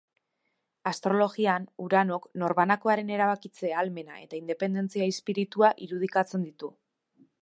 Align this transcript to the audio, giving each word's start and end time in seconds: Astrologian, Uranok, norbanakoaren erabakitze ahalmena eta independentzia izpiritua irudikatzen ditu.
Astrologian, 0.91 1.65
Uranok, 1.87 2.23
norbanakoaren 2.43 3.11
erabakitze 3.17 3.71
ahalmena 3.75 4.17
eta 4.23 4.39
independentzia 4.39 5.11
izpiritua 5.13 5.71
irudikatzen 5.89 6.47
ditu. 6.49 6.71